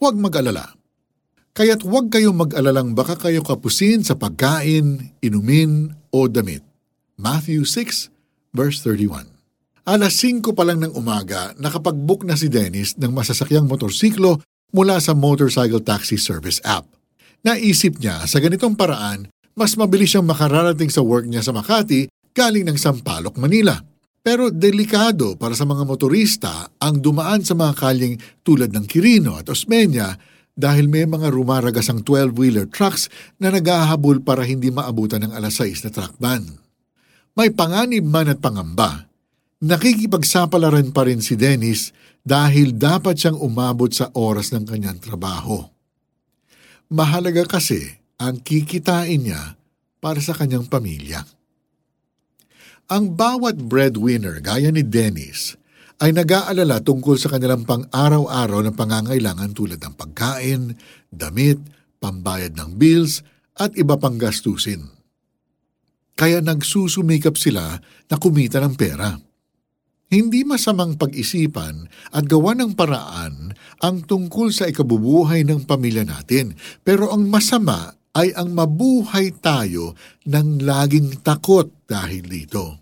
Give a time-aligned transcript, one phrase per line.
[0.00, 0.76] huwag mag-alala.
[1.56, 6.60] Kaya't huwag kayong mag-alalang baka kayo kapusin sa pagkain, inumin o damit.
[7.16, 8.12] Matthew 6
[8.52, 9.32] verse 31
[9.86, 14.42] Alas 5 pa lang ng umaga, nakapag-book na si Dennis ng masasakyang motorsiklo
[14.74, 16.90] mula sa Motorcycle Taxi Service app.
[17.46, 22.66] Naisip niya sa ganitong paraan, mas mabilis siyang makararating sa work niya sa Makati galing
[22.66, 23.78] ng Sampaloc, Manila.
[24.26, 29.46] Pero delikado para sa mga motorista ang dumaan sa mga kalyeng tulad ng Quirino at
[29.46, 30.18] Osmeña
[30.50, 33.06] dahil may mga rumaragas ang 12-wheeler trucks
[33.38, 36.42] na naghahabol para hindi maabutan ng alas 6 na truck ban.
[37.38, 39.06] May panganib man at pangamba.
[39.62, 41.94] Nakikipagsapalaran pa rin si Dennis
[42.26, 45.62] dahil dapat siyang umabot sa oras ng kanyang trabaho.
[46.90, 47.78] Mahalaga kasi
[48.18, 49.54] ang kikitain niya
[50.02, 51.22] para sa kanyang pamilya.
[52.86, 55.58] Ang bawat breadwinner gaya ni Dennis
[55.98, 60.78] ay nag-aalala tungkol sa kanilang pang-araw-araw na pangangailangan tulad ng pagkain,
[61.10, 61.58] damit,
[61.98, 63.26] pambayad ng bills
[63.58, 64.86] at iba pang gastusin.
[66.14, 67.74] Kaya nagsusumikap sila
[68.06, 69.18] na kumita ng pera.
[70.06, 73.50] Hindi masamang pag-isipan at gawa ng paraan
[73.82, 76.54] ang tungkol sa ikabubuhay ng pamilya natin,
[76.86, 79.92] pero ang masama ay ang mabuhay tayo
[80.24, 82.80] ng laging takot dahil dito.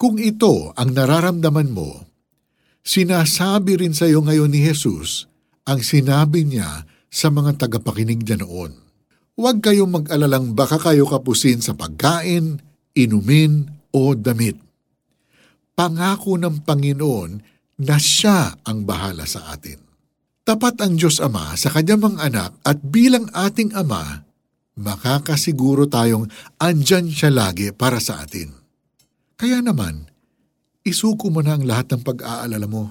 [0.00, 2.08] Kung ito ang nararamdaman mo,
[2.80, 5.28] sinasabi rin sa iyo ngayon ni Jesus
[5.68, 8.72] ang sinabi niya sa mga tagapakinig niya noon.
[9.36, 12.64] Huwag kayong mag-alalang baka kayo kapusin sa pagkain,
[12.96, 14.56] inumin o damit.
[15.76, 17.30] Pangako ng Panginoon
[17.84, 19.89] na siya ang bahala sa atin.
[20.50, 24.26] Tapat ang Diyos Ama sa kanyang mga anak at bilang ating Ama,
[24.82, 26.26] makakasiguro tayong
[26.58, 28.50] andyan siya lagi para sa atin.
[29.38, 30.10] Kaya naman,
[30.82, 32.90] isuko mo na ang lahat ng pag-aalala mo.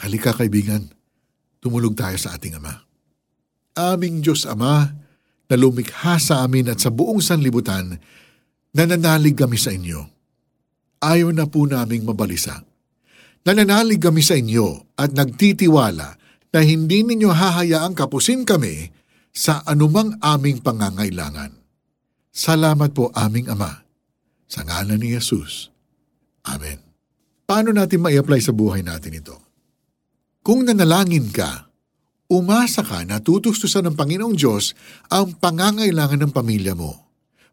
[0.00, 0.88] Halika kaibigan,
[1.60, 2.72] tumulog tayo sa ating Ama.
[3.76, 4.88] Aming Diyos Ama,
[5.44, 7.92] na lumikha sa amin at sa buong sanlibutan,
[8.72, 10.00] nananalig kami sa inyo.
[11.04, 12.64] Ayaw na po naming mabalisa.
[13.44, 16.23] Nananalig kami sa inyo at nagtitiwala
[16.54, 18.94] na hindi ninyo hahayaang kapusin kami
[19.34, 21.50] sa anumang aming pangangailangan.
[22.30, 23.82] Salamat po aming Ama
[24.46, 25.74] sa ngalan ni Jesus.
[26.46, 26.78] Amen.
[27.42, 29.34] Paano natin ma-apply sa buhay natin ito?
[30.46, 31.66] Kung nanalangin ka,
[32.30, 34.78] umasa ka na tutustusan ng Panginoong Diyos
[35.10, 37.02] ang pangangailangan ng pamilya mo.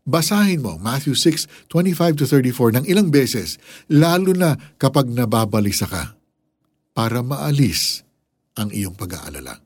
[0.06, 3.58] Basahin mo Matthew 6:25-34 ng ilang beses,
[3.90, 6.18] lalo na kapag nababalisa ka,
[6.94, 8.06] para maalis
[8.60, 9.64] ang iyong pag-aalala.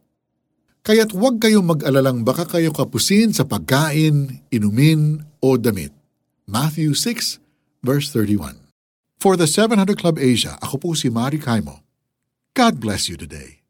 [0.85, 5.90] Kaya't huwag kayong mag-alalang baka kayo kapusin sa pagkain, inumin o damit.
[6.46, 7.41] Matthew 6,
[7.81, 8.62] verse 31.
[9.18, 11.81] For the 700 Club Asia, ako po si Mari Kaimo.
[12.53, 13.65] God bless you today.